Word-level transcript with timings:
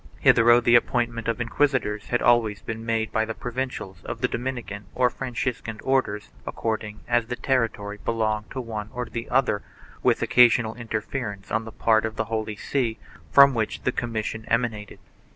Hitherto 0.19 0.61
the 0.61 0.73
appointment 0.73 1.27
of 1.27 1.39
inquisitors 1.39 2.07
had 2.07 2.23
always 2.23 2.63
been 2.63 2.83
made 2.83 3.11
by 3.11 3.23
the 3.23 3.35
Provincials 3.35 4.01
of 4.03 4.19
the 4.21 4.27
Dominican 4.27 4.87
or 4.95 5.11
Franciscan 5.11 5.79
Orders 5.83 6.29
according 6.47 7.01
as 7.07 7.27
the 7.27 7.35
territory 7.35 7.99
belonged 8.03 8.49
to 8.49 8.59
one 8.61 8.89
or 8.95 9.05
to 9.05 9.11
the 9.11 9.29
other, 9.29 9.61
with 10.01 10.23
occasional 10.23 10.73
interference 10.73 11.51
on 11.51 11.65
the 11.65 11.71
part 11.71 12.03
of 12.03 12.15
the 12.15 12.25
Holy 12.25 12.55
See, 12.55 12.97
from 13.31 13.53
which 13.53 13.83
the 13.83 13.91
commissions 13.91 14.45
emanated. 14.47 14.97